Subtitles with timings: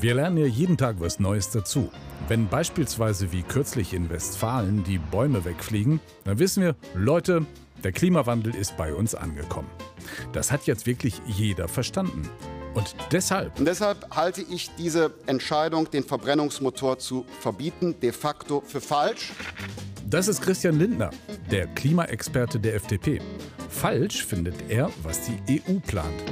[0.00, 1.90] Wir lernen ja jeden Tag was Neues dazu.
[2.26, 7.44] Wenn beispielsweise wie kürzlich in Westfalen die Bäume wegfliegen, dann wissen wir, Leute,
[7.84, 9.68] der Klimawandel ist bei uns angekommen.
[10.32, 12.22] Das hat jetzt wirklich jeder verstanden.
[12.72, 13.58] Und deshalb.
[13.58, 19.32] Und deshalb halte ich diese Entscheidung, den Verbrennungsmotor zu verbieten, de facto für falsch.
[20.08, 21.10] Das ist Christian Lindner,
[21.50, 23.20] der Klimaexperte der FDP.
[23.68, 26.24] Falsch findet er, was die EU plant.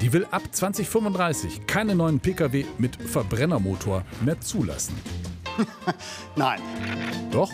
[0.00, 4.94] Die will ab 2035 keine neuen Pkw mit Verbrennermotor mehr zulassen.
[6.36, 6.60] Nein.
[7.30, 7.50] Doch,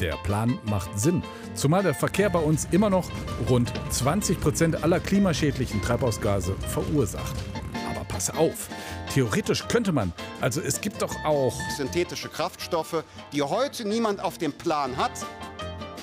[0.00, 1.22] der Plan macht Sinn.
[1.54, 3.10] Zumal der Verkehr bei uns immer noch
[3.50, 7.36] rund 20 Prozent aller klimaschädlichen Treibhausgase verursacht.
[7.90, 8.68] Aber pass auf,
[9.12, 14.52] theoretisch könnte man, also es gibt doch auch Synthetische Kraftstoffe, die heute niemand auf dem
[14.52, 15.12] Plan hat.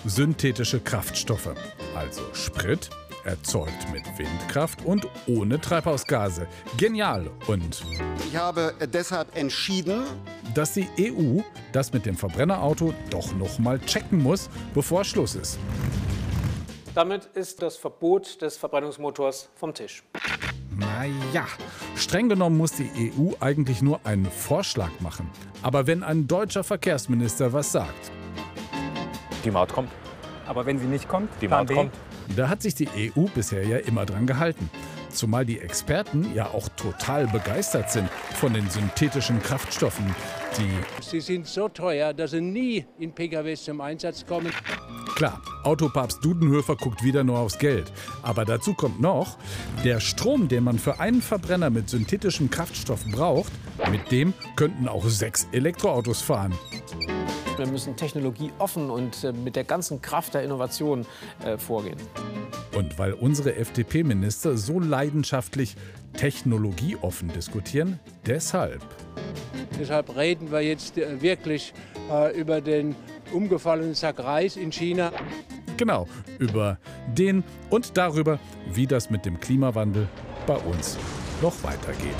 [0.05, 1.49] synthetische Kraftstoffe,
[1.95, 2.89] also Sprit,
[3.25, 6.47] erzeugt mit Windkraft und ohne Treibhausgase.
[6.77, 7.83] Genial und
[8.27, 10.03] Ich habe deshalb entschieden,
[10.53, 11.41] dass die EU
[11.71, 15.59] das mit dem Verbrennerauto doch noch mal checken muss, bevor Schluss ist.
[16.93, 20.03] Damit ist das Verbot des Verbrennungsmotors vom Tisch.
[20.77, 21.45] Naja,
[21.95, 25.29] streng genommen muss die EU eigentlich nur einen Vorschlag machen.
[25.61, 28.11] Aber wenn ein deutscher Verkehrsminister was sagt,
[29.43, 29.89] Die Maut kommt.
[30.45, 31.91] Aber wenn sie nicht kommt, Die Maut kommt.
[32.35, 34.69] Da hat sich die EU bisher ja immer dran gehalten.
[35.09, 40.13] Zumal die Experten ja auch total begeistert sind von den synthetischen Kraftstoffen,
[40.57, 40.69] die
[41.01, 44.51] Sie sind so teuer, dass sie nie in PKWs zum Einsatz kommen.
[45.15, 47.91] Klar, Autopapst Dudenhöfer guckt wieder nur aufs Geld.
[48.21, 49.37] Aber dazu kommt noch,
[49.85, 53.53] der Strom, den man für einen Verbrenner mit synthetischem Kraftstoff braucht,
[53.89, 56.53] mit dem könnten auch sechs Elektroautos fahren.
[57.57, 61.05] Wir müssen technologieoffen und äh, mit der ganzen Kraft der Innovation
[61.45, 61.97] äh, vorgehen.
[62.75, 65.75] Und weil unsere FDP-Minister so leidenschaftlich
[66.17, 68.81] technologieoffen diskutieren, deshalb.
[69.79, 71.73] Deshalb reden wir jetzt äh, wirklich
[72.37, 72.95] über den
[73.33, 75.11] umgefallenen Sack Reis in China.
[75.75, 76.07] Genau,
[76.37, 76.77] über
[77.17, 78.37] den und darüber,
[78.71, 80.07] wie das mit dem Klimawandel
[80.45, 80.97] bei uns
[81.41, 82.15] noch weitergeht.